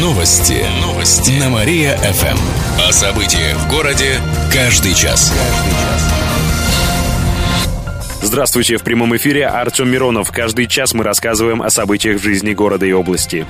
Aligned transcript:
Новости. 0.00 0.64
Новости. 0.82 1.30
На 1.40 1.48
Мария-ФМ. 1.48 2.36
О 2.86 2.92
событиях 2.92 3.56
в 3.56 3.70
городе 3.70 4.20
каждый 4.52 4.94
час. 4.94 5.32
Здравствуйте, 8.22 8.76
в 8.76 8.82
прямом 8.82 9.16
эфире 9.16 9.46
Артем 9.46 9.88
Миронов. 9.88 10.30
Каждый 10.30 10.66
час 10.66 10.92
мы 10.92 11.04
рассказываем 11.04 11.62
о 11.62 11.70
событиях 11.70 12.20
в 12.20 12.22
жизни 12.22 12.52
города 12.52 12.84
и 12.84 12.92
области. 12.92 13.46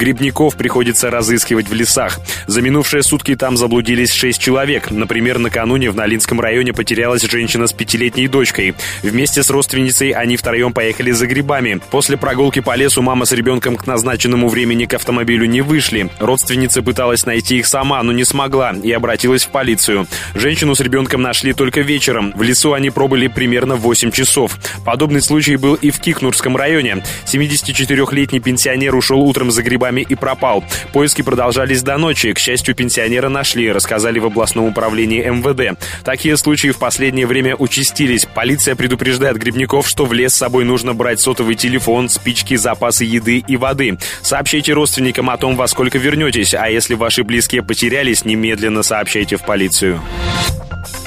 Грибников 0.00 0.56
приходится 0.56 1.10
разыскивать 1.10 1.68
в 1.68 1.74
лесах. 1.74 2.20
За 2.46 2.62
минувшие 2.62 3.02
сутки 3.02 3.36
там 3.36 3.58
заблудились 3.58 4.14
шесть 4.14 4.40
человек. 4.40 4.90
Например, 4.90 5.38
накануне 5.38 5.90
в 5.90 5.94
Налинском 5.94 6.40
районе 6.40 6.72
потерялась 6.72 7.20
женщина 7.20 7.66
с 7.66 7.74
пятилетней 7.74 8.26
дочкой. 8.26 8.74
Вместе 9.02 9.42
с 9.42 9.50
родственницей 9.50 10.12
они 10.12 10.38
втроем 10.38 10.72
поехали 10.72 11.10
за 11.10 11.26
грибами. 11.26 11.82
После 11.90 12.16
прогулки 12.16 12.60
по 12.60 12.76
лесу 12.76 13.02
мама 13.02 13.26
с 13.26 13.32
ребенком 13.32 13.76
к 13.76 13.86
назначенному 13.86 14.48
времени 14.48 14.86
к 14.86 14.94
автомобилю 14.94 15.44
не 15.44 15.60
вышли. 15.60 16.08
Родственница 16.18 16.80
пыталась 16.80 17.26
найти 17.26 17.58
их 17.58 17.66
сама, 17.66 18.02
но 18.02 18.12
не 18.12 18.24
смогла 18.24 18.72
и 18.72 18.90
обратилась 18.92 19.44
в 19.44 19.50
полицию. 19.50 20.06
Женщину 20.34 20.74
с 20.74 20.80
ребенком 20.80 21.20
нашли 21.20 21.52
только 21.52 21.82
вечером. 21.82 22.32
В 22.34 22.42
лесу 22.42 22.72
они 22.72 22.88
пробыли 22.88 23.26
примерно 23.26 23.76
8 23.76 24.12
часов. 24.12 24.56
Подобный 24.86 25.20
случай 25.20 25.56
был 25.56 25.74
и 25.74 25.90
в 25.90 26.00
Кикнурском 26.00 26.56
районе. 26.56 27.04
74-летний 27.26 28.40
пенсионер 28.40 28.94
ушел 28.94 29.20
утром 29.20 29.50
за 29.50 29.62
грибами 29.62 29.89
и 29.98 30.14
пропал. 30.14 30.64
Поиски 30.92 31.22
продолжались 31.22 31.82
до 31.82 31.98
ночи. 31.98 32.32
К 32.32 32.38
счастью, 32.38 32.74
пенсионера 32.74 33.28
нашли, 33.28 33.72
рассказали 33.72 34.18
в 34.20 34.26
областном 34.26 34.66
управлении 34.66 35.24
МВД. 35.24 35.78
Такие 36.04 36.36
случаи 36.36 36.68
в 36.68 36.78
последнее 36.78 37.26
время 37.26 37.56
участились. 37.56 38.26
Полиция 38.32 38.76
предупреждает 38.76 39.36
грибников, 39.36 39.88
что 39.88 40.06
в 40.06 40.12
лес 40.12 40.34
с 40.34 40.38
собой 40.38 40.64
нужно 40.64 40.94
брать 40.94 41.20
сотовый 41.20 41.56
телефон, 41.56 42.08
спички, 42.08 42.54
запасы 42.54 43.04
еды 43.04 43.42
и 43.46 43.56
воды. 43.56 43.98
Сообщайте 44.22 44.72
родственникам 44.72 45.30
о 45.30 45.36
том, 45.36 45.56
во 45.56 45.66
сколько 45.66 45.98
вернетесь, 45.98 46.54
а 46.54 46.68
если 46.68 46.94
ваши 46.94 47.24
близкие 47.24 47.62
потерялись, 47.62 48.24
немедленно 48.24 48.82
сообщайте 48.82 49.36
в 49.36 49.44
полицию. 49.44 50.00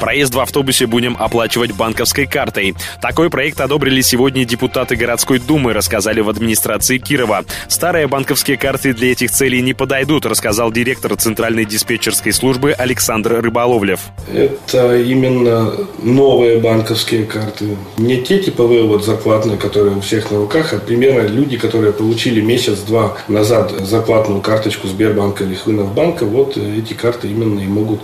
Проезд 0.03 0.35
в 0.35 0.39
автобусе 0.41 0.85
будем 0.85 1.15
оплачивать 1.17 1.71
банковской 1.71 2.25
картой. 2.25 2.75
Такой 3.01 3.29
проект 3.29 3.61
одобрили 3.61 4.01
сегодня 4.01 4.43
депутаты 4.43 4.97
городской 4.97 5.39
думы, 5.39 5.71
рассказали 5.71 6.19
в 6.19 6.27
администрации 6.27 6.97
Кирова. 6.97 7.45
Старые 7.69 8.07
банковские 8.07 8.57
карты 8.57 8.93
для 8.93 9.13
этих 9.13 9.31
целей 9.31 9.61
не 9.61 9.73
подойдут, 9.73 10.25
рассказал 10.25 10.73
директор 10.73 11.15
Центральной 11.15 11.63
диспетчерской 11.63 12.33
службы 12.33 12.73
Александр 12.73 13.39
Рыболовлев. 13.41 14.01
Это 14.27 14.97
именно 14.97 15.71
новые 16.01 16.57
банковские 16.59 17.23
карты. 17.23 17.77
Не 17.95 18.21
те 18.23 18.39
типовые 18.39 18.83
вот 18.83 19.05
зарплатные, 19.05 19.55
которые 19.55 19.95
у 19.95 20.01
всех 20.01 20.31
на 20.31 20.39
руках, 20.39 20.73
а 20.73 20.79
примерно 20.79 21.25
люди, 21.29 21.57
которые 21.57 21.93
получили 21.93 22.41
месяц-два 22.41 23.15
назад 23.29 23.71
зарплатную 23.79 24.41
карточку 24.41 24.89
Сбербанка 24.89 25.45
или 25.45 25.55
Хвинов 25.55 25.95
Вот 26.23 26.57
эти 26.57 26.91
карты 26.91 27.29
именно 27.29 27.61
и 27.61 27.67
могут 27.67 28.01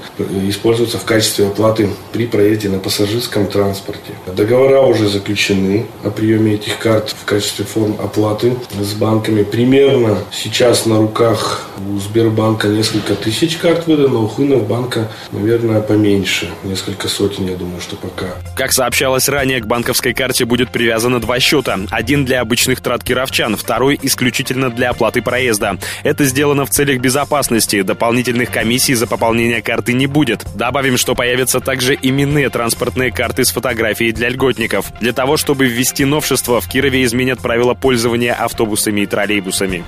использоваться 0.47 0.97
в 0.97 1.03
качестве 1.03 1.47
оплаты 1.47 1.88
при 2.11 2.25
проезде 2.25 2.69
на 2.69 2.79
пассажирском 2.79 3.47
транспорте. 3.47 4.13
Договора 4.35 4.81
уже 4.81 5.07
заключены 5.07 5.85
о 6.03 6.09
приеме 6.09 6.55
этих 6.55 6.77
карт 6.79 7.15
в 7.19 7.25
качестве 7.25 7.65
форм 7.65 7.95
оплаты 8.01 8.53
с 8.79 8.93
банками. 8.93 9.43
Примерно 9.43 10.17
сейчас 10.31 10.85
на 10.85 10.97
руках 10.97 11.69
у 11.77 11.97
Сбербанка 11.99 12.67
несколько 12.67 13.15
тысяч 13.15 13.57
карт 13.57 13.87
выдано, 13.87 14.19
у 14.19 14.27
Хынов 14.27 14.67
банка, 14.67 15.09
наверное, 15.31 15.81
поменьше. 15.81 16.49
Несколько 16.63 17.07
сотен, 17.07 17.47
я 17.47 17.55
думаю, 17.55 17.81
что 17.81 17.95
пока. 17.95 18.27
Как 18.55 18.73
сообщалось 18.73 19.29
ранее, 19.29 19.61
к 19.61 19.65
банковской 19.65 20.13
карте 20.13 20.45
будет 20.45 20.71
привязано 20.71 21.19
два 21.19 21.39
счета. 21.39 21.79
Один 21.89 22.25
для 22.25 22.41
обычных 22.41 22.81
трат 22.81 23.03
кировчан, 23.03 23.55
второй 23.55 23.99
исключительно 24.01 24.69
для 24.69 24.89
оплаты 24.89 25.21
проезда. 25.21 25.77
Это 26.03 26.25
сделано 26.25 26.65
в 26.65 26.69
целях 26.69 26.99
безопасности. 26.99 27.81
Дополнительных 27.81 28.51
комиссий 28.51 28.93
за 28.93 29.07
пополнение 29.07 29.61
карты 29.61 29.93
не 29.93 30.07
будет. 30.07 30.45
Добавим, 30.55 30.97
что 30.97 31.15
появятся 31.15 31.59
также 31.59 31.78
также 31.79 31.97
именные 32.01 32.49
транспортные 32.49 33.09
карты 33.09 33.45
с 33.45 33.51
фотографией 33.51 34.11
для 34.11 34.27
льготников. 34.27 34.91
Для 34.99 35.13
того, 35.13 35.37
чтобы 35.37 35.65
ввести 35.67 36.03
новшество, 36.03 36.59
в 36.59 36.67
Кирове 36.67 37.05
изменят 37.05 37.39
правила 37.39 37.73
пользования 37.73 38.33
автобусами 38.33 38.99
и 38.99 39.05
троллейбусами. 39.05 39.85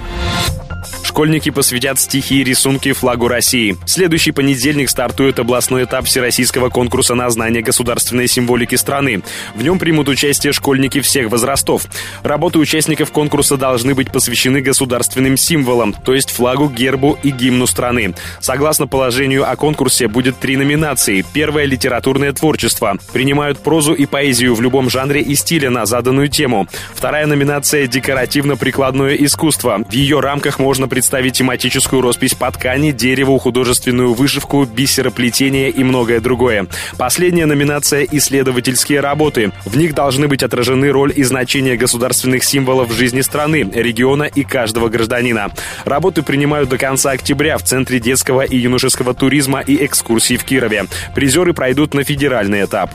Школьники 1.21 1.51
посвятят 1.51 1.99
стихи 1.99 2.41
и 2.41 2.43
рисунки 2.43 2.93
флагу 2.93 3.27
России. 3.27 3.77
Следующий 3.85 4.31
понедельник 4.31 4.89
стартует 4.89 5.37
областной 5.37 5.83
этап 5.83 6.05
Всероссийского 6.05 6.69
конкурса 6.69 7.13
на 7.13 7.29
знание 7.29 7.61
государственной 7.61 8.27
символики 8.27 8.73
страны. 8.73 9.21
В 9.53 9.61
нем 9.61 9.77
примут 9.77 10.09
участие 10.09 10.51
школьники 10.51 10.99
всех 10.99 11.29
возрастов. 11.29 11.85
Работы 12.23 12.57
участников 12.57 13.11
конкурса 13.11 13.55
должны 13.55 13.93
быть 13.93 14.11
посвящены 14.11 14.61
государственным 14.61 15.37
символам, 15.37 15.93
то 15.93 16.15
есть 16.15 16.31
флагу, 16.31 16.67
гербу 16.67 17.19
и 17.21 17.29
гимну 17.29 17.67
страны. 17.67 18.15
Согласно 18.39 18.87
положению 18.87 19.47
о 19.47 19.55
конкурсе 19.55 20.07
будет 20.07 20.39
три 20.39 20.57
номинации. 20.57 21.23
Первая– 21.33 21.65
литературное 21.67 22.33
творчество. 22.33 22.97
Принимают 23.13 23.59
прозу 23.59 23.93
и 23.93 24.07
поэзию 24.07 24.55
в 24.55 24.61
любом 24.61 24.89
жанре 24.89 25.21
и 25.21 25.35
стиле 25.35 25.69
на 25.69 25.85
заданную 25.85 26.29
тему. 26.29 26.67
Вторая 26.95 27.27
номинация– 27.27 27.85
декоративно-прикладное 27.87 29.13
искусство. 29.13 29.85
В 29.87 29.93
ее 29.93 30.19
рамках 30.19 30.57
можно 30.57 30.87
представить 30.87 31.10
представить 31.11 31.33
тематическую 31.39 32.01
роспись 32.01 32.35
по 32.35 32.49
ткани, 32.49 32.91
дереву, 32.91 33.38
художественную 33.38 34.13
вышивку, 34.13 34.63
бисероплетение 34.63 35.69
и 35.69 35.83
многое 35.83 36.22
другое. 36.22 36.67
Последняя 36.97 37.45
номинация– 37.45 38.07
исследовательские 38.13 39.01
работы. 39.01 39.51
В 39.66 39.75
них 39.75 39.94
должны 39.94 40.29
быть 40.29 40.41
отражены 40.41 40.89
роль 40.89 41.11
и 41.13 41.23
значение 41.23 41.75
государственных 41.75 42.45
символов 42.45 42.91
в 42.91 42.94
жизни 42.94 43.19
страны, 43.19 43.69
региона 43.73 44.23
и 44.23 44.45
каждого 44.45 44.88
гражданина. 44.88 45.51
Работы 45.83 46.23
принимают 46.23 46.69
до 46.69 46.77
конца 46.77 47.11
октября 47.11 47.57
в 47.57 47.63
Центре 47.63 47.99
детского 47.99 48.43
и 48.43 48.55
юношеского 48.55 49.13
туризма 49.13 49.59
и 49.59 49.83
экскурсий 49.85 50.38
в 50.38 50.45
Кирове. 50.45 50.85
Призеры 51.13 51.53
пройдут 51.53 51.93
на 51.93 52.05
федеральный 52.05 52.63
этап. 52.63 52.89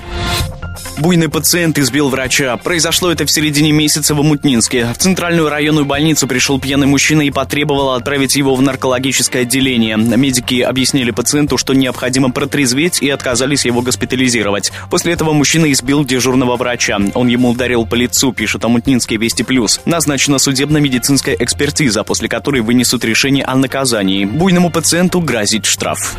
Буйный 0.99 1.29
пациент 1.29 1.79
избил 1.79 2.09
врача. 2.09 2.57
Произошло 2.57 3.13
это 3.13 3.27
в 3.27 3.31
середине 3.31 3.71
месяца 3.71 4.15
в 4.15 4.21
Амутнинске. 4.21 4.87
В 4.95 4.99
центральную 4.99 5.51
районную 5.51 5.85
больницу 5.85 6.27
пришел 6.27 6.59
пьяный 6.59 6.87
мужчина 6.87 7.23
и 7.23 7.31
потребовал 7.31 7.91
отправить 7.91 8.35
его 8.35 8.55
в 8.55 8.63
наркологическое 8.63 9.43
отделение. 9.43 9.97
Медики 9.97 10.63
объяснили 10.63 11.11
пациенту, 11.11 11.59
что 11.59 11.75
необходимо 11.75 12.31
протрезветь 12.31 13.03
и 13.03 13.11
отказались 13.11 13.67
его 13.67 13.83
госпитализировать. 13.83 14.73
После 14.91 15.13
этого 15.13 15.35
мужчина 15.35 15.71
избил 15.71 16.05
дежурного 16.05 16.57
врача. 16.57 16.99
Он 17.15 17.29
ему 17.29 17.51
ударил 17.51 17.85
по 17.85 17.95
лицу, 17.95 18.33
пишет 18.33 18.65
Амутнинский 18.65 19.19
Вести 19.19 19.43
Плюс. 19.43 19.81
Назначена 19.85 20.39
судебно-медицинская 20.39 21.37
экспертиза, 21.39 22.05
после 22.05 22.29
которой 22.29 22.63
вынесут 22.63 23.05
решение 23.05 23.45
о 23.45 23.55
наказании. 23.55 24.25
Буйному 24.25 24.71
пациенту 24.71 25.21
грозит 25.21 25.67
штраф. 25.67 26.17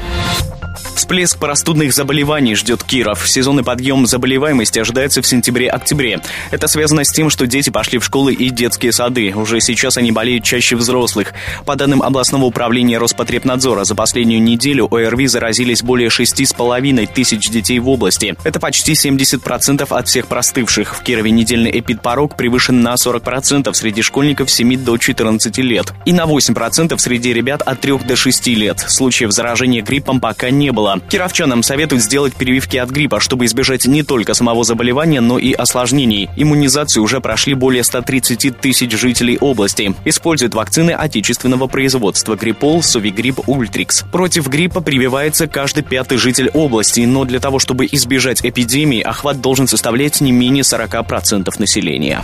Всплеск 0.97 1.37
простудных 1.37 1.93
заболеваний 1.93 2.55
ждет 2.55 2.83
Киров. 2.83 3.29
Сезонный 3.29 3.63
подъем 3.63 4.05
заболеваемости 4.07 4.66
ожидается 4.75 5.21
в 5.21 5.27
сентябре-октябре. 5.27 6.19
Это 6.51 6.67
связано 6.67 7.03
с 7.03 7.11
тем, 7.11 7.29
что 7.29 7.47
дети 7.47 7.69
пошли 7.69 7.99
в 7.99 8.05
школы 8.05 8.33
и 8.33 8.49
детские 8.49 8.91
сады. 8.91 9.33
Уже 9.35 9.61
сейчас 9.61 9.97
они 9.97 10.11
болеют 10.11 10.43
чаще 10.43 10.75
взрослых. 10.75 11.33
По 11.65 11.75
данным 11.75 12.01
областного 12.01 12.45
управления 12.45 12.97
Роспотребнадзора, 12.97 13.83
за 13.83 13.95
последнюю 13.95 14.41
неделю 14.41 14.87
ОРВИ 14.91 15.27
заразились 15.27 15.83
более 15.83 16.09
6,5 16.09 17.09
тысяч 17.13 17.49
детей 17.49 17.79
в 17.79 17.87
области. 17.89 18.35
Это 18.43 18.59
почти 18.59 18.93
70% 18.93 19.87
от 19.89 20.07
всех 20.07 20.27
простывших. 20.27 20.95
В 20.95 21.03
Кирове 21.03 21.31
недельный 21.31 21.79
эпидпорог 21.79 22.35
превышен 22.35 22.81
на 22.81 22.95
40% 22.95 23.73
среди 23.73 24.01
школьников 24.01 24.49
7 24.49 24.83
до 24.83 24.97
14 24.97 25.57
лет 25.59 25.93
и 26.05 26.13
на 26.13 26.25
8% 26.25 26.97
среди 26.97 27.33
ребят 27.33 27.61
от 27.61 27.79
3 27.81 27.99
до 27.99 28.15
6 28.15 28.47
лет. 28.47 28.79
Случаев 28.87 29.31
заражения 29.31 29.81
гриппом 29.81 30.19
пока 30.19 30.49
не 30.49 30.71
было. 30.71 30.99
Кировчанам 31.09 31.63
советуют 31.63 32.03
сделать 32.03 32.33
прививки 32.33 32.77
от 32.77 32.89
гриппа, 32.89 33.19
чтобы 33.19 33.45
избежать 33.45 33.85
не 33.85 34.03
только 34.03 34.33
самого 34.33 34.56
заболевания, 34.63 35.21
но 35.21 35.37
и 35.39 35.53
осложнений. 35.53 36.29
Иммунизацию 36.35 37.03
уже 37.03 37.21
прошли 37.21 37.53
более 37.53 37.83
130 37.83 38.59
тысяч 38.59 38.91
жителей 38.91 39.37
области. 39.37 39.95
Используют 40.05 40.55
вакцины 40.55 40.91
отечественного 40.91 41.67
производства 41.67 42.35
Гриппол, 42.35 42.81
Совигрипп, 42.81 43.47
Ультрикс. 43.47 44.03
Против 44.11 44.47
гриппа 44.47 44.81
прививается 44.81 45.47
каждый 45.47 45.83
пятый 45.83 46.17
житель 46.17 46.49
области, 46.53 47.01
но 47.01 47.25
для 47.25 47.39
того, 47.39 47.59
чтобы 47.59 47.87
избежать 47.91 48.43
эпидемии, 48.43 49.01
охват 49.01 49.41
должен 49.41 49.67
составлять 49.67 50.21
не 50.21 50.31
менее 50.31 50.63
40% 50.63 51.53
населения. 51.59 52.23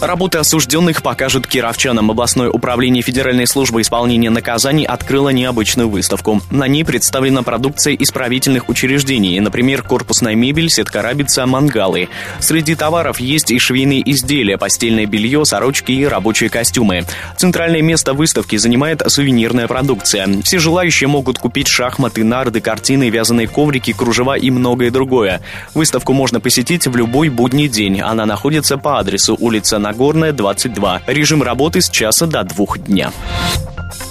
Работы 0.00 0.38
осужденных 0.38 1.02
покажут 1.02 1.48
кировчанам. 1.48 2.12
Областное 2.12 2.48
управление 2.48 3.02
Федеральной 3.02 3.48
службы 3.48 3.80
исполнения 3.80 4.30
наказаний 4.30 4.84
открыло 4.84 5.30
необычную 5.30 5.88
выставку. 5.88 6.40
На 6.52 6.68
ней 6.68 6.84
представлена 6.84 7.42
продукция 7.42 7.96
исправительных 7.96 8.68
учреждений, 8.68 9.40
например, 9.40 9.82
корпусная 9.82 10.36
мебель, 10.36 10.70
сетка 10.70 11.02
рабица, 11.02 11.46
мангалы. 11.46 12.08
Среди 12.38 12.76
товаров 12.76 13.18
есть 13.18 13.50
и 13.50 13.58
швейные 13.58 14.08
изделия, 14.12 14.56
постельное 14.56 15.06
белье, 15.06 15.44
сорочки 15.44 15.90
и 15.90 16.04
рабочие 16.04 16.48
костюмы. 16.48 17.04
Центральное 17.36 17.82
место 17.82 18.14
выставки 18.14 18.54
занимает 18.54 19.02
сувенирная 19.04 19.66
продукция. 19.66 20.28
Все 20.44 20.60
желающие 20.60 21.08
могут 21.08 21.40
купить 21.40 21.66
шахматы, 21.66 22.22
нарды, 22.22 22.60
картины, 22.60 23.10
вязаные 23.10 23.48
коврики, 23.48 23.92
кружева 23.92 24.38
и 24.38 24.50
многое 24.50 24.92
другое. 24.92 25.40
Выставку 25.74 26.12
можно 26.12 26.38
посетить 26.38 26.86
в 26.86 26.94
любой 26.94 27.30
будний 27.30 27.66
день. 27.66 28.00
Она 28.00 28.26
находится 28.26 28.78
по 28.78 29.00
адресу 29.00 29.36
улица 29.40 29.80
Нагорная 29.88 30.32
22. 30.32 31.00
Режим 31.06 31.42
работы 31.42 31.80
с 31.80 31.88
часа 31.88 32.26
до 32.26 32.44
двух 32.44 32.76
дня. 32.78 33.10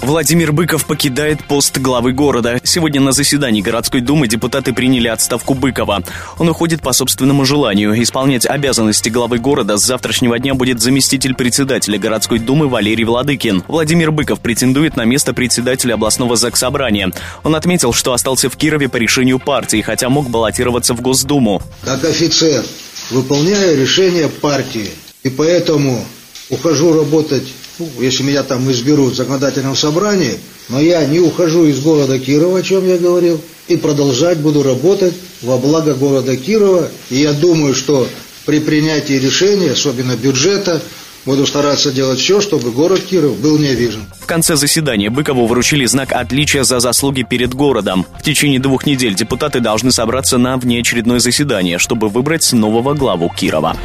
Владимир 0.02 0.50
Быков 0.50 0.86
покидает 0.86 1.44
пост 1.44 1.78
главы 1.78 2.10
города. 2.10 2.58
Сегодня 2.64 3.00
на 3.00 3.12
заседании 3.12 3.62
городской 3.62 4.00
думы 4.00 4.26
депутаты 4.26 4.72
приняли 4.72 5.06
отставку 5.06 5.54
Быкова. 5.54 6.02
Он 6.38 6.48
уходит 6.48 6.82
по 6.82 6.92
собственному 6.92 7.44
желанию. 7.44 8.02
Исполнять 8.02 8.44
обязанности 8.44 9.08
главы 9.08 9.38
города 9.38 9.76
с 9.76 9.84
завтрашнего 9.84 10.36
дня 10.40 10.54
будет 10.54 10.80
заместитель 10.80 11.36
председателя 11.36 11.96
городской 11.96 12.40
думы 12.40 12.66
Валерий 12.66 13.04
Владыкин. 13.04 13.62
Владимир 13.68 14.10
Быков 14.10 14.40
претендует 14.40 14.96
на 14.96 15.04
место 15.04 15.32
председателя 15.32 15.94
областного 15.94 16.34
заксобрания. 16.34 17.12
Он 17.44 17.54
отметил, 17.54 17.92
что 17.92 18.14
остался 18.14 18.50
в 18.50 18.56
Кирове 18.56 18.88
по 18.88 18.96
решению 18.96 19.38
партии, 19.38 19.80
хотя 19.80 20.08
мог 20.08 20.28
баллотироваться 20.28 20.92
в 20.94 21.00
Госдуму. 21.02 21.62
Как 21.82 22.02
офицер 22.02 22.64
выполняю 23.10 23.80
решение 23.80 24.28
партии. 24.28 24.90
И 25.22 25.30
поэтому 25.30 26.04
ухожу 26.50 26.92
работать 26.92 27.44
ну, 27.78 27.88
если 28.00 28.24
меня 28.24 28.42
там 28.42 28.70
изберут 28.72 29.12
в 29.12 29.16
законодательном 29.16 29.76
собрании, 29.76 30.38
но 30.68 30.80
я 30.80 31.04
не 31.06 31.20
ухожу 31.20 31.64
из 31.66 31.80
города 31.80 32.18
Кирова, 32.18 32.58
о 32.58 32.62
чем 32.62 32.86
я 32.88 32.98
говорил, 32.98 33.40
и 33.68 33.76
продолжать 33.76 34.38
буду 34.38 34.62
работать 34.62 35.14
во 35.42 35.58
благо 35.58 35.94
города 35.94 36.36
Кирова. 36.36 36.88
И 37.10 37.18
я 37.18 37.32
думаю, 37.32 37.74
что 37.74 38.08
при 38.46 38.58
принятии 38.58 39.14
решения, 39.14 39.72
особенно 39.72 40.16
бюджета, 40.16 40.82
Буду 41.24 41.46
стараться 41.46 41.92
делать 41.92 42.20
все, 42.20 42.40
чтобы 42.40 42.70
город 42.70 43.02
Киров 43.02 43.36
был 43.38 43.58
не 43.58 43.68
обижен. 43.68 44.06
В 44.18 44.24
конце 44.24 44.56
заседания 44.56 45.10
Быкову 45.10 45.46
вручили 45.46 45.84
знак 45.84 46.12
отличия 46.12 46.62
за 46.62 46.80
заслуги 46.80 47.22
перед 47.22 47.52
городом. 47.52 48.06
В 48.18 48.22
течение 48.22 48.58
двух 48.58 48.86
недель 48.86 49.14
депутаты 49.14 49.60
должны 49.60 49.90
собраться 49.92 50.38
на 50.38 50.56
внеочередное 50.56 51.18
заседание, 51.18 51.76
чтобы 51.76 52.08
выбрать 52.08 52.50
нового 52.54 52.94
главу 52.94 53.30
Кирова. 53.36 53.76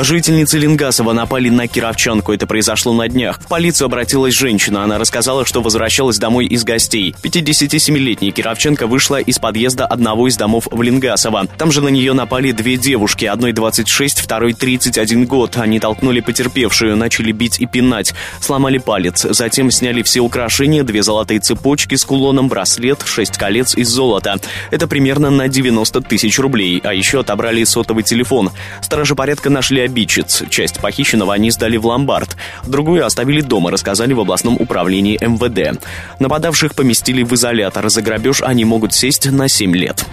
Жительницы 0.00 0.58
Ленгасова 0.58 1.12
напали 1.12 1.48
на 1.48 1.66
кировчанку. 1.66 2.32
Это 2.32 2.46
произошло 2.46 2.92
на 2.92 3.08
днях. 3.08 3.40
В 3.40 3.48
полицию 3.48 3.86
обратилась 3.86 4.34
женщина. 4.34 4.84
Она 4.84 4.96
рассказала, 4.96 5.44
что 5.44 5.60
возвращалась 5.60 6.18
домой 6.18 6.46
из 6.46 6.62
гостей. 6.62 7.16
57-летняя 7.20 8.30
кировчанка 8.30 8.86
вышла 8.86 9.20
из 9.20 9.40
подъезда 9.40 9.86
одного 9.86 10.28
из 10.28 10.36
домов 10.36 10.68
в 10.70 10.80
Ленгасово. 10.82 11.46
Там 11.58 11.72
же 11.72 11.80
на 11.80 11.88
нее 11.88 12.12
напали 12.12 12.52
две 12.52 12.76
девушки. 12.76 13.24
Одной 13.24 13.52
26, 13.52 14.20
второй 14.20 14.52
31 14.52 15.26
год. 15.26 15.56
Они 15.56 15.80
толкнули 15.80 16.20
потерпевшую, 16.20 16.96
начали 16.96 17.32
бить 17.32 17.58
и 17.58 17.66
пинать. 17.66 18.14
Сломали 18.40 18.78
палец. 18.78 19.26
Затем 19.28 19.72
сняли 19.72 20.02
все 20.02 20.20
украшения, 20.20 20.84
две 20.84 21.02
золотые 21.02 21.40
цепочки 21.40 21.96
с 21.96 22.04
кулоном, 22.04 22.48
браслет, 22.48 23.02
шесть 23.04 23.36
колец 23.36 23.76
из 23.76 23.88
золота. 23.88 24.36
Это 24.70 24.86
примерно 24.86 25.30
на 25.30 25.48
90 25.48 26.02
тысяч 26.02 26.38
рублей. 26.38 26.80
А 26.84 26.94
еще 26.94 27.20
отобрали 27.20 27.64
сотовый 27.64 28.04
телефон. 28.04 28.50
Стражи 28.80 29.16
порядка 29.16 29.50
нашли 29.50 29.87
обидчиц. 29.88 30.44
Часть 30.50 30.80
похищенного 30.80 31.34
они 31.34 31.50
сдали 31.50 31.76
в 31.76 31.86
ломбард. 31.86 32.36
Другую 32.66 33.04
оставили 33.04 33.40
дома, 33.40 33.70
рассказали 33.70 34.12
в 34.12 34.20
областном 34.20 34.56
управлении 34.56 35.18
МВД. 35.20 35.80
Нападавших 36.18 36.74
поместили 36.74 37.22
в 37.22 37.32
изолятор. 37.34 37.88
За 37.88 38.02
грабеж 38.02 38.42
они 38.42 38.64
могут 38.64 38.92
сесть 38.92 39.30
на 39.30 39.48
7 39.48 39.74
лет. 39.74 40.06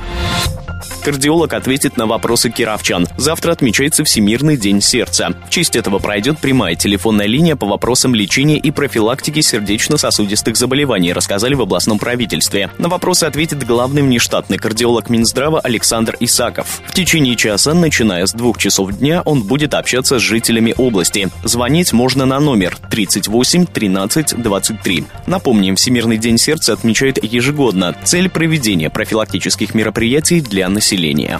Кардиолог 1.05 1.53
ответит 1.53 1.97
на 1.97 2.07
вопросы 2.07 2.49
кировчан. 2.49 3.07
Завтра 3.15 3.51
отмечается 3.51 4.03
Всемирный 4.03 4.57
день 4.57 4.81
сердца. 4.81 5.35
В 5.45 5.51
честь 5.51 5.75
этого 5.75 5.99
пройдет 5.99 6.39
прямая 6.39 6.73
телефонная 6.73 7.27
линия 7.27 7.55
по 7.55 7.67
вопросам 7.67 8.15
лечения 8.15 8.57
и 8.57 8.71
профилактики 8.71 9.41
сердечно-сосудистых 9.41 10.57
заболеваний, 10.57 11.13
рассказали 11.13 11.53
в 11.53 11.61
областном 11.61 11.99
правительстве. 11.99 12.71
На 12.79 12.89
вопросы 12.89 13.25
ответит 13.25 13.63
главный 13.67 14.01
внештатный 14.01 14.57
кардиолог 14.57 15.11
Минздрава 15.11 15.59
Александр 15.59 16.17
Исаков. 16.21 16.81
В 16.87 16.93
течение 16.95 17.35
часа, 17.35 17.75
начиная 17.75 18.25
с 18.25 18.33
двух 18.33 18.57
часов 18.57 18.91
дня, 18.97 19.21
он 19.25 19.43
будет 19.43 19.75
общаться 19.75 20.17
с 20.17 20.23
жителями 20.23 20.73
области. 20.75 21.29
Звонить 21.43 21.93
можно 21.93 22.25
на 22.25 22.39
номер 22.39 22.79
38 22.89 23.67
13 23.67 24.41
23. 24.41 25.03
Напомним, 25.27 25.75
Всемирный 25.75 26.17
день 26.17 26.39
сердца 26.39 26.73
отмечают 26.73 27.23
ежегодно. 27.23 27.95
Цель 28.03 28.27
проведения 28.27 28.89
профилактических 28.89 29.75
мероприятий 29.75 30.41
для 30.41 30.67
населения 30.67 30.94
населения. 30.95 31.39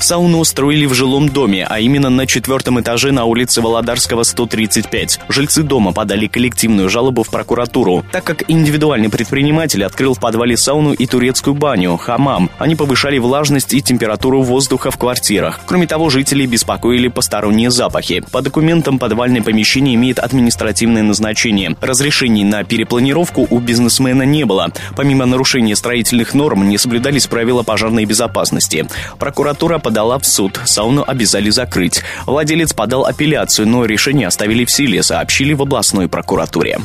Сауну 0.00 0.38
устроили 0.38 0.86
в 0.86 0.94
жилом 0.94 1.28
доме, 1.28 1.66
а 1.68 1.80
именно 1.80 2.08
на 2.08 2.26
четвертом 2.26 2.80
этаже 2.80 3.12
на 3.12 3.24
улице 3.24 3.60
Володарского, 3.60 4.22
135. 4.22 5.20
Жильцы 5.28 5.62
дома 5.62 5.92
подали 5.92 6.26
коллективную 6.26 6.88
жалобу 6.88 7.22
в 7.22 7.30
прокуратуру, 7.30 8.04
так 8.12 8.24
как 8.24 8.48
индивидуальный 8.48 9.08
предприниматель 9.08 9.84
открыл 9.84 10.14
в 10.14 10.20
подвале 10.20 10.56
сауну 10.56 10.92
и 10.92 11.06
турецкую 11.06 11.54
баню, 11.54 11.96
хамам. 11.96 12.50
Они 12.58 12.76
повышали 12.76 13.18
влажность 13.18 13.74
и 13.74 13.82
температуру 13.82 14.42
воздуха 14.42 14.90
в 14.90 14.98
квартирах. 14.98 15.60
Кроме 15.66 15.86
того, 15.86 16.10
жители 16.10 16.46
беспокоили 16.46 17.08
посторонние 17.08 17.70
запахи. 17.70 18.22
По 18.32 18.40
документам 18.40 18.98
подвальное 18.98 19.42
помещение 19.42 19.94
имеет 19.96 20.18
административное 20.18 21.02
назначение. 21.02 21.76
Разрешений 21.80 22.44
на 22.44 22.64
перепланировку 22.64 23.46
у 23.50 23.58
бизнесмена 23.58 24.22
не 24.22 24.44
было. 24.44 24.70
Помимо 24.96 25.26
нарушения 25.26 25.76
строительных 25.76 26.34
норм, 26.34 26.68
не 26.68 26.78
соблюдались 26.78 27.26
правила 27.26 27.62
пожарной 27.62 28.04
безопасности. 28.04 28.86
Прокуратура 29.18 29.78
подала 29.88 30.18
в 30.18 30.26
суд. 30.26 30.60
Сауну 30.66 31.02
обязали 31.06 31.48
закрыть. 31.48 32.02
Владелец 32.26 32.74
подал 32.74 33.06
апелляцию, 33.06 33.66
но 33.66 33.86
решение 33.86 34.26
оставили 34.26 34.66
в 34.66 34.70
силе, 34.70 35.02
сообщили 35.02 35.54
в 35.54 35.62
областной 35.62 36.08
прокуратуре. 36.08 36.78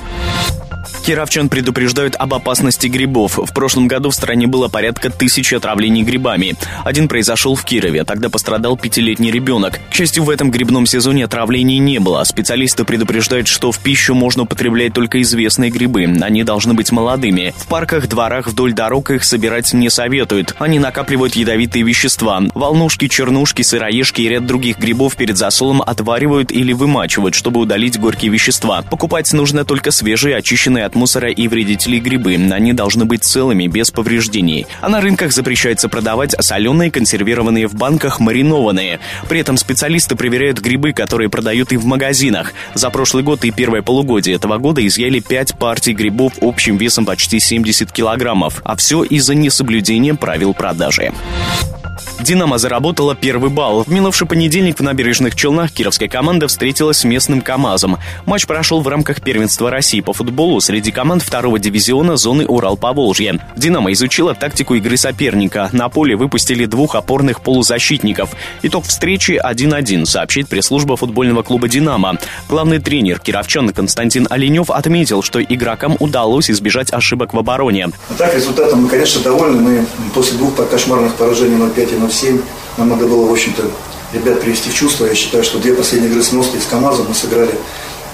Кировчан 1.04 1.50
предупреждают 1.50 2.16
об 2.16 2.34
опасности 2.34 2.88
грибов. 2.88 3.38
В 3.38 3.54
прошлом 3.54 3.90
году 3.90 4.10
в 4.10 4.16
стране 4.16 4.48
было 4.48 4.70
порядка 4.70 5.10
тысячи 5.10 5.54
отравлений 5.54 6.02
грибами. 6.02 6.56
Один 6.86 7.10
произошел 7.10 7.56
в 7.56 7.66
Кирове, 7.66 8.06
тогда 8.06 8.30
пострадал 8.30 8.78
пятилетний 8.78 9.30
ребенок. 9.30 9.82
К 9.92 9.94
счастью, 9.94 10.24
в 10.24 10.30
этом 10.30 10.50
грибном 10.50 10.86
сезоне 10.86 11.26
отравлений 11.26 11.78
не 11.80 12.00
было. 12.00 12.24
Специалисты 12.24 12.86
предупреждают, 12.86 13.50
что 13.50 13.74
в 13.74 13.80
пищу 13.80 14.16
можно 14.16 14.44
употреблять 14.44 14.94
только 14.94 15.22
известные 15.22 15.72
грибы. 15.72 16.06
Они 16.22 16.46
должны 16.46 16.74
быть 16.74 16.94
молодыми. 16.94 17.54
В 17.58 17.68
парках, 17.68 18.08
дворах, 18.08 18.48
вдоль 18.48 18.72
дорог 18.72 19.12
их 19.12 19.26
собирать 19.26 19.74
не 19.74 19.90
советуют. 19.90 20.56
Они 20.58 20.80
накапливают 20.80 21.36
ядовитые 21.36 21.84
вещества. 21.84 22.42
Волнушки, 22.54 23.10
чернушки, 23.10 23.62
сыроежки 23.62 24.22
и 24.22 24.30
ряд 24.30 24.46
других 24.46 24.80
грибов 24.80 25.18
перед 25.18 25.38
засолом 25.38 25.82
отваривают 25.82 26.54
или 26.54 26.72
вымачивают, 26.72 27.36
чтобы 27.36 27.60
удалить 27.60 28.00
горькие 28.00 28.32
вещества. 28.32 28.84
Покупать 28.84 29.34
нужно 29.34 29.66
только 29.66 29.92
свежие, 29.92 30.38
очищенные 30.38 30.86
от 30.86 30.93
от 30.94 30.96
мусора 30.96 31.32
и 31.32 31.48
вредителей 31.48 32.00
грибы. 32.00 32.36
Они 32.52 32.74
должны 32.74 33.06
быть 33.06 33.24
целыми, 33.24 33.68
без 33.68 33.90
повреждений. 33.92 34.68
А 34.82 34.90
на 34.90 35.02
рынках 35.02 35.32
запрещается 35.32 35.90
продавать 35.90 36.36
соленые, 36.40 36.92
консервированные 36.92 37.68
в 37.68 37.76
банках, 37.76 38.20
маринованные. 38.20 39.00
При 39.28 39.40
этом 39.40 39.58
специалисты 39.58 40.16
проверяют 40.16 40.60
грибы, 40.60 40.94
которые 40.94 41.30
продают 41.30 41.72
и 41.72 41.78
в 41.78 41.86
магазинах. 41.86 42.54
За 42.76 42.90
прошлый 42.90 43.24
год 43.24 43.44
и 43.44 43.52
первое 43.52 43.82
полугодие 43.82 44.36
этого 44.36 44.58
года 44.58 44.86
изъяли 44.86 45.20
5 45.20 45.58
партий 45.58 45.94
грибов 45.94 46.34
общим 46.42 46.78
весом 46.78 47.06
почти 47.06 47.40
70 47.40 47.92
килограммов. 47.92 48.62
А 48.64 48.76
все 48.76 49.04
из-за 49.04 49.34
несоблюдения 49.36 50.14
правил 50.14 50.54
продажи. 50.54 51.12
«Динамо» 52.22 52.58
заработала 52.58 53.16
первый 53.16 53.50
балл. 53.50 53.84
В 53.84 53.90
минувший 53.90 54.28
понедельник 54.28 54.80
в 54.80 54.84
набережных 54.84 55.36
Челнах 55.36 55.72
кировская 55.72 56.08
команда 56.08 56.48
встретилась 56.48 56.98
с 56.98 57.04
местным 57.04 57.42
КАМАЗом. 57.42 57.98
Матч 58.26 58.46
прошел 58.46 58.82
в 58.82 58.88
рамках 58.88 59.22
первенства 59.22 59.70
России 59.70 60.00
по 60.00 60.14
футболу 60.14 60.62
среди 60.62 60.92
команд 60.92 61.22
второго 61.22 61.60
дивизиона 61.60 62.16
зоны 62.16 62.46
Урал-Поволжье. 62.46 63.40
«Динамо» 63.58 63.92
изучила 63.92 64.34
тактику 64.34 64.76
игры 64.76 64.96
соперника. 64.96 65.70
На 65.74 65.90
поле 65.90 66.16
выпустили 66.16 66.66
двух 66.66 66.96
опорных 66.96 67.42
полузащитников. 67.42 68.30
Итог 68.62 68.86
встречи 68.86 69.42
1-1, 69.44 70.06
сообщит 70.06 70.48
пресс-служба 70.48 70.96
футбольного 70.96 71.44
клуба 71.44 71.68
«Динамо». 71.68 72.18
Главный 72.48 72.80
тренер 72.80 73.20
кировчан 73.20 73.70
Константин 73.70 74.28
Оленев 74.30 74.70
отметил, 74.70 75.22
что 75.24 75.42
игрокам 75.44 75.98
удалось 76.00 76.50
избежать 76.50 76.94
ошибок 76.94 77.34
в 77.34 77.40
обороне. 77.40 77.90
Так, 78.18 78.34
результатом 78.34 78.84
мы, 78.84 78.90
конечно, 78.90 79.22
довольны. 79.22 79.62
Мы 79.62 79.86
после 80.14 80.38
двух 80.38 80.56
кошмарных 80.56 81.16
поражений 81.16 81.58
0-5 81.58 81.83
и 81.92 81.96
0-7 81.96 82.42
нам 82.78 82.90
надо 82.90 83.08
было, 83.08 83.28
в 83.28 83.32
общем-то, 83.32 83.64
ребят 84.14 84.42
привести 84.42 84.70
в 84.70 84.74
чувство. 84.74 85.06
Я 85.06 85.16
считаю, 85.16 85.44
что 85.44 85.60
две 85.60 85.74
последние 85.74 86.12
игры 86.12 86.24
с 86.24 86.32
Москвой 86.32 86.62
с 86.62 86.66
КАМАЗом 86.66 87.08
мы 87.10 87.16
сыграли 87.16 87.56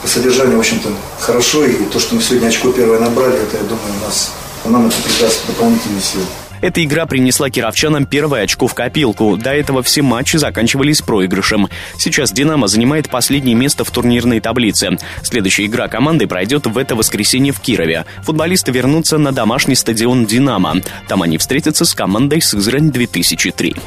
по 0.01 0.07
содержанию, 0.07 0.57
в 0.57 0.59
общем-то, 0.59 0.89
хорошо. 1.19 1.65
И 1.65 1.85
то, 1.85 1.99
что 1.99 2.15
мы 2.15 2.21
сегодня 2.21 2.47
очко 2.47 2.71
первое 2.71 2.99
набрали, 2.99 3.35
это, 3.35 3.57
я 3.57 3.63
думаю, 3.63 3.93
у 4.01 4.05
нас, 4.05 4.31
нам 4.65 4.87
это 4.87 4.95
придаст 5.01 5.45
дополнительные 5.47 6.01
силы. 6.01 6.25
Эта 6.61 6.83
игра 6.83 7.05
принесла 7.05 7.49
кировчанам 7.49 8.05
первое 8.05 8.43
очко 8.43 8.67
в 8.67 8.73
копилку. 8.73 9.37
До 9.37 9.51
этого 9.51 9.81
все 9.81 10.01
матчи 10.01 10.35
заканчивались 10.35 11.01
проигрышем. 11.01 11.69
Сейчас 11.97 12.31
«Динамо» 12.31 12.67
занимает 12.67 13.09
последнее 13.09 13.55
место 13.55 13.85
в 13.85 13.91
турнирной 13.91 14.41
таблице. 14.41 14.97
Следующая 15.23 15.65
игра 15.65 15.87
команды 15.87 16.27
пройдет 16.27 16.67
в 16.67 16.77
это 16.77 16.95
воскресенье 16.95 17.53
в 17.53 17.59
Кирове. 17.61 18.05
Футболисты 18.23 18.71
вернутся 18.71 19.17
на 19.17 19.31
домашний 19.31 19.75
стадион 19.75 20.25
«Динамо». 20.25 20.81
Там 21.07 21.21
они 21.21 21.37
встретятся 21.37 21.85
с 21.85 21.93
командой 21.93 22.39
«Сызрань-2003». 22.39 23.79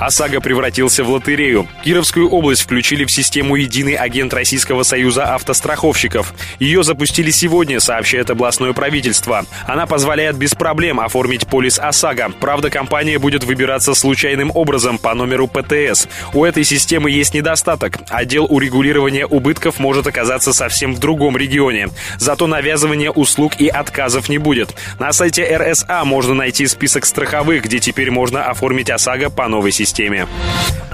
ОСАГО 0.00 0.40
превратился 0.40 1.04
в 1.04 1.10
лотерею. 1.10 1.68
Кировскую 1.84 2.28
область 2.30 2.62
включили 2.62 3.04
в 3.04 3.10
систему 3.10 3.56
«Единый 3.56 3.94
агент 3.94 4.32
Российского 4.32 4.82
союза 4.82 5.34
автостраховщиков». 5.34 6.32
Ее 6.58 6.82
запустили 6.82 7.30
сегодня, 7.30 7.80
сообщает 7.80 8.30
областное 8.30 8.72
правительство. 8.72 9.44
Она 9.66 9.86
позволяет 9.86 10.36
без 10.36 10.54
проблем 10.54 11.00
оформить 11.00 11.46
полис 11.46 11.78
ОСАГО 11.78 11.97
ОСАГО. 11.98 12.32
Правда, 12.38 12.70
компания 12.70 13.18
будет 13.18 13.42
выбираться 13.42 13.92
случайным 13.92 14.52
образом 14.54 14.98
по 14.98 15.14
номеру 15.14 15.48
ПТС. 15.48 16.06
У 16.32 16.44
этой 16.44 16.62
системы 16.62 17.10
есть 17.10 17.34
недостаток. 17.34 17.98
Отдел 18.08 18.46
урегулирования 18.48 19.26
убытков 19.26 19.80
может 19.80 20.06
оказаться 20.06 20.52
совсем 20.52 20.94
в 20.94 21.00
другом 21.00 21.36
регионе. 21.36 21.88
Зато 22.18 22.46
навязывания 22.46 23.10
услуг 23.10 23.54
и 23.58 23.66
отказов 23.66 24.28
не 24.28 24.38
будет. 24.38 24.76
На 25.00 25.12
сайте 25.12 25.44
РСА 25.56 26.04
можно 26.04 26.34
найти 26.34 26.68
список 26.68 27.04
страховых, 27.04 27.64
где 27.64 27.80
теперь 27.80 28.12
можно 28.12 28.44
оформить 28.44 28.90
ОСАГО 28.90 29.30
по 29.30 29.48
новой 29.48 29.72
системе. 29.72 30.28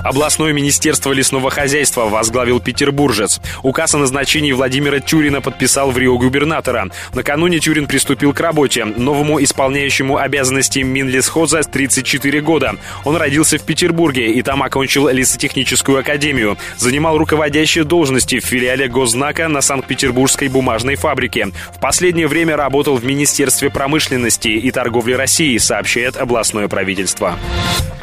Областное 0.05 0.53
министерство 0.53 1.13
лесного 1.13 1.49
хозяйства 1.49 2.03
возглавил 2.03 2.61
петербуржец. 2.61 3.41
Указ 3.63 3.95
о 3.95 3.99
назначении 3.99 4.53
Владимира 4.53 5.01
Тюрина 5.01 5.41
подписал 5.41 5.91
в 5.91 5.99
Рио 5.99 6.19
губернатора. 6.19 6.91
Накануне 7.15 7.59
Тюрин 7.59 7.87
приступил 7.87 8.35
к 8.35 8.41
работе. 8.41 8.85
Новому 8.85 9.43
исполняющему 9.43 10.19
обязанности 10.19 10.81
Минлесхоза 10.95 11.63
34 11.63 12.41
года. 12.41 12.77
Он 13.05 13.17
родился 13.17 13.59
в 13.59 13.63
Петербурге 13.63 14.33
и 14.33 14.43
там 14.43 14.63
окончил 14.63 15.09
лесотехническую 15.09 15.99
академию. 15.99 16.57
Занимал 16.77 17.19
руководящие 17.19 17.85
должности 17.85 18.39
в 18.39 18.47
филиале 18.47 18.89
Госзнака 18.89 19.49
на 19.49 19.61
Санкт-Петербургской 19.61 20.49
бумажной 20.49 20.95
фабрике. 20.95 21.49
В 21.75 21.81
последнее 21.81 22.29
время 22.29 22.57
работал 22.57 22.97
в 22.97 23.05
Министерстве 23.05 23.71
промышленности 23.71 24.49
и 24.49 24.71
торговли 24.71 25.15
России, 25.15 25.59
сообщает 25.59 26.17
областное 26.17 26.69
правительство. 26.69 27.37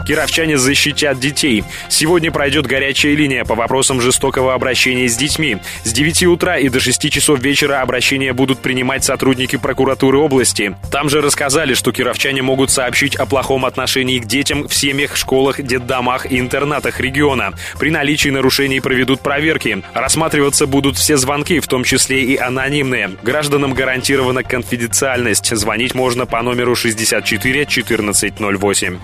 Кировчане 0.05 0.57
защитят 0.57 1.19
детей. 1.19 1.63
Сегодня 1.89 2.31
пройдет 2.31 2.65
горячая 2.65 3.15
линия 3.15 3.45
по 3.45 3.55
вопросам 3.55 4.01
жестокого 4.01 4.53
обращения 4.53 5.07
с 5.07 5.15
детьми. 5.15 5.57
С 5.83 5.93
9 5.93 6.23
утра 6.23 6.57
и 6.57 6.69
до 6.69 6.79
6 6.79 7.09
часов 7.09 7.39
вечера 7.39 7.81
обращения 7.81 8.33
будут 8.33 8.59
принимать 8.59 9.03
сотрудники 9.03 9.57
прокуратуры 9.57 10.17
области. 10.17 10.75
Там 10.91 11.09
же 11.09 11.21
рассказали, 11.21 11.75
что 11.75 11.91
кировчане 11.91 12.41
могут 12.41 12.71
сообщить 12.81 13.15
о 13.15 13.27
плохом 13.27 13.65
отношении 13.65 14.17
к 14.17 14.25
детям 14.25 14.67
в 14.67 14.73
семьях, 14.73 15.15
школах, 15.15 15.61
детдомах 15.61 16.25
и 16.25 16.39
интернатах 16.39 16.99
региона. 16.99 17.53
При 17.77 17.91
наличии 17.91 18.29
нарушений 18.29 18.79
проведут 18.79 19.21
проверки. 19.21 19.83
Рассматриваться 19.93 20.65
будут 20.65 20.97
все 20.97 21.15
звонки, 21.15 21.59
в 21.59 21.67
том 21.67 21.83
числе 21.83 22.23
и 22.23 22.37
анонимные. 22.37 23.11
Гражданам 23.21 23.75
гарантирована 23.75 24.41
конфиденциальность. 24.43 25.55
Звонить 25.55 25.93
можно 25.93 26.25
по 26.25 26.41
номеру 26.41 26.75
64 26.75 27.61
1408. 27.61 28.99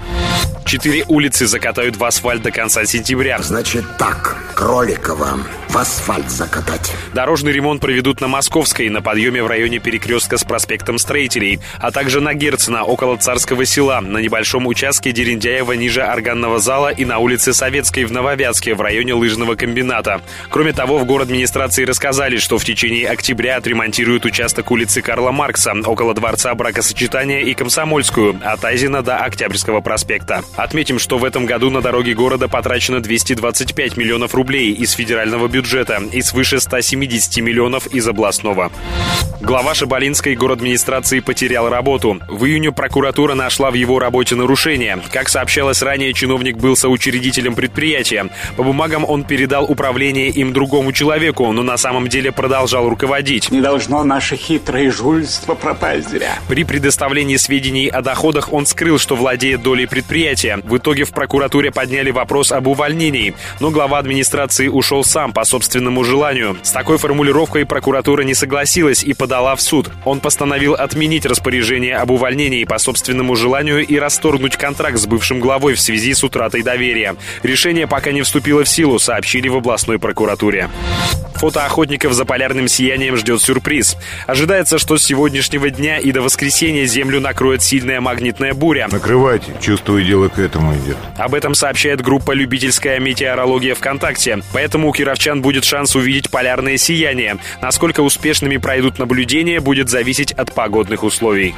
Четыре 0.65 1.05
улицы 1.07 1.45
закатают 1.45 1.97
в 1.97 2.03
асфальт 2.03 2.41
до 2.41 2.49
конца 2.49 2.83
сентября. 2.85 3.37
Значит 3.43 3.85
так, 3.99 4.37
Кроликова 4.55 5.37
асфальт 5.77 6.29
закатать. 6.31 6.91
Дорожный 7.13 7.51
ремонт 7.51 7.81
проведут 7.81 8.19
на 8.19 8.27
Московской, 8.27 8.89
на 8.89 9.01
подъеме 9.03 9.43
в 9.43 9.47
районе 9.47 9.77
перекрестка 9.77 10.37
с 10.37 10.43
проспектом 10.43 10.97
Строителей, 10.97 11.59
а 11.79 11.91
также 11.91 12.19
на 12.19 12.33
Герцена, 12.33 12.83
около 12.83 13.15
Царского 13.17 13.63
села, 13.65 14.01
на 14.01 14.17
небольшом 14.17 14.65
участке 14.65 15.11
Дерендяева 15.11 15.73
ниже 15.73 16.01
органного 16.01 16.57
зала 16.57 16.89
и 16.89 17.05
на 17.05 17.19
улице 17.19 17.53
Советской 17.53 18.05
в 18.05 18.11
Нововятске, 18.11 18.73
в 18.73 18.81
районе 18.81 19.13
лыжного 19.13 19.53
комбината. 19.53 20.21
Кроме 20.49 20.73
того, 20.73 20.97
в 20.97 21.05
город 21.05 21.27
администрации 21.27 21.85
рассказали, 21.85 22.37
что 22.37 22.57
в 22.57 22.65
течение 22.65 23.07
октября 23.07 23.57
отремонтируют 23.57 24.25
участок 24.25 24.71
улицы 24.71 25.03
Карла 25.03 25.31
Маркса, 25.31 25.73
около 25.85 26.15
Дворца 26.15 26.55
бракосочетания 26.55 27.41
и 27.41 27.53
Комсомольскую, 27.53 28.39
от 28.43 28.65
Айзена 28.65 29.03
до 29.03 29.17
Октябрьского 29.17 29.81
проспекта. 29.81 30.43
Отметим, 30.55 30.97
что 30.97 31.19
в 31.19 31.23
этом 31.23 31.45
году 31.45 31.69
на 31.69 31.81
дороге 31.81 32.15
города 32.15 32.47
потрачено 32.47 32.99
225 32.99 33.95
миллионов 33.95 34.33
рублей 34.33 34.73
из 34.73 34.93
федерального 34.93 35.47
бюджета 35.47 35.66
бюджета 35.67 36.01
и 36.13 36.21
свыше 36.21 36.61
170 36.61 37.43
миллионов 37.43 37.87
из 37.87 38.07
областного. 38.07 38.71
Глава 39.41 39.73
Шабалинской 39.73 40.35
администрации 40.35 41.19
потерял 41.19 41.69
работу. 41.69 42.19
В 42.27 42.45
июне 42.45 42.71
прокуратура 42.71 43.35
нашла 43.35 43.69
в 43.69 43.73
его 43.73 43.99
работе 43.99 44.35
нарушения. 44.35 44.97
Как 45.11 45.27
сообщалось 45.27 45.81
ранее, 45.81 46.13
чиновник 46.13 46.57
был 46.57 46.75
соучредителем 46.75 47.53
предприятия. 47.53 48.29
По 48.55 48.63
бумагам 48.63 49.03
он 49.05 49.25
передал 49.25 49.65
управление 49.65 50.29
им 50.29 50.53
другому 50.53 50.93
человеку, 50.93 51.51
но 51.51 51.63
на 51.63 51.77
самом 51.77 52.07
деле 52.07 52.31
продолжал 52.31 52.89
руководить. 52.89 53.51
Не 53.51 53.61
должно 53.61 54.03
наше 54.03 54.37
хитрое 54.37 54.89
жульство 54.89 55.53
пропасть 55.53 56.09
зря. 56.09 56.39
При 56.47 56.63
предоставлении 56.63 57.35
сведений 57.35 57.89
о 57.89 58.01
доходах 58.01 58.53
он 58.53 58.65
скрыл, 58.65 58.97
что 58.97 59.15
владеет 59.15 59.61
долей 59.61 59.85
предприятия. 59.85 60.59
В 60.63 60.77
итоге 60.77 61.03
в 61.03 61.11
прокуратуре 61.11 61.71
подняли 61.71 62.11
вопрос 62.11 62.51
об 62.51 62.67
увольнении, 62.67 63.35
но 63.59 63.69
глава 63.69 63.99
администрации 63.99 64.67
ушел 64.67 65.03
сам 65.03 65.33
по 65.33 65.43
собственному 65.47 66.03
желанию. 66.03 66.57
С 66.61 66.71
такой 66.71 66.97
формулировкой 66.97 67.65
прокуратура 67.65 68.21
не 68.21 68.33
согласилась 68.33 69.03
и 69.03 69.13
подала 69.13 69.55
в 69.55 69.61
суд. 69.61 69.89
Он 70.05 70.19
постановил 70.19 70.73
отменить 70.75 71.25
распоряжение 71.25 71.97
об 71.97 72.11
увольнении 72.11 72.63
по 72.65 72.77
собственному 72.77 73.35
желанию 73.35 73.85
и 73.85 73.97
расторгнуть 73.97 74.57
контракт 74.57 74.97
с 74.97 75.07
бывшим 75.07 75.39
главой 75.39 75.73
в 75.73 75.81
связи 75.81 76.13
с 76.13 76.23
утратой 76.23 76.61
доверия. 76.61 77.15
Решение 77.43 77.87
пока 77.87 78.11
не 78.11 78.21
вступило 78.21 78.63
в 78.63 78.69
силу, 78.69 78.99
сообщили 78.99 79.47
в 79.47 79.55
областной 79.55 79.99
прокуратуре. 79.99 80.69
Фото 81.37 81.65
охотников 81.65 82.13
за 82.13 82.25
полярным 82.25 82.67
сиянием 82.67 83.15
ждет 83.15 83.41
сюрприз. 83.41 83.95
Ожидается, 84.25 84.79
что 84.79 84.97
с 84.97 85.03
сегодняшнего 85.03 85.69
дня 85.69 85.99
и 85.99 86.11
до 86.11 86.21
воскресенья 86.23 86.85
Землю 86.85 87.21
накроет 87.21 87.61
сильная 87.61 88.01
магнитная 88.01 88.55
буря. 88.55 88.87
Накрывайте, 88.91 89.53
чувствую, 89.61 90.03
дело 90.03 90.29
к 90.29 90.39
этому 90.39 90.75
идет. 90.75 90.97
Об 91.15 91.35
этом 91.35 91.53
сообщает 91.53 92.01
группа 92.01 92.31
«Любительская 92.31 92.99
метеорология 92.99 93.75
ВКонтакте». 93.75 94.41
Поэтому 94.51 94.89
у 94.89 94.93
кировчан 94.93 95.43
будет 95.43 95.63
шанс 95.63 95.95
увидеть 95.95 96.31
полярное 96.31 96.77
сияние. 96.77 97.37
Насколько 97.61 98.01
успешными 98.01 98.57
пройдут 98.57 98.97
наблюдения, 98.97 99.59
будет 99.59 99.89
зависеть 99.89 100.31
от 100.31 100.53
погодных 100.53 101.03
условий. 101.03 101.53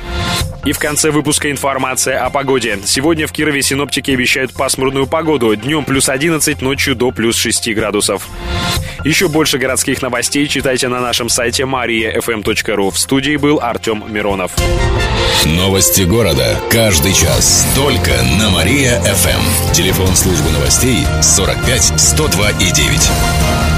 И 0.65 0.73
в 0.73 0.79
конце 0.79 1.09
выпуска 1.09 1.49
информация 1.49 2.25
о 2.25 2.29
погоде. 2.29 2.79
Сегодня 2.83 3.27
в 3.27 3.31
Кирове 3.31 3.61
синоптики 3.61 4.11
обещают 4.11 4.53
пасмурную 4.53 5.07
погоду. 5.07 5.55
Днем 5.55 5.85
плюс 5.85 6.09
11, 6.09 6.61
ночью 6.61 6.95
до 6.95 7.11
плюс 7.11 7.37
6 7.37 7.73
градусов. 7.73 8.27
Еще 9.05 9.29
больше 9.29 9.57
городских 9.69 10.01
новостей 10.01 10.47
читайте 10.47 10.87
на 10.87 10.99
нашем 10.99 11.29
сайте 11.29 11.61
mariafm.ru. 11.61 12.89
В 12.89 12.97
студии 12.97 13.35
был 13.35 13.59
Артем 13.61 14.03
Миронов. 14.11 14.51
Новости 15.45 16.01
города. 16.01 16.59
Каждый 16.71 17.13
час. 17.13 17.71
Только 17.75 18.09
на 18.39 18.49
Мария-ФМ. 18.49 19.71
Телефон 19.71 20.15
службы 20.15 20.49
новостей 20.49 21.05
45 21.21 22.01
102 22.01 22.49
и 22.49 22.71
9. 22.71 23.68